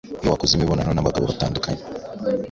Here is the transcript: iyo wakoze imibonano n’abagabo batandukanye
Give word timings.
iyo 0.21 0.29
wakoze 0.33 0.51
imibonano 0.55 0.91
n’abagabo 0.93 1.23
batandukanye 1.31 1.83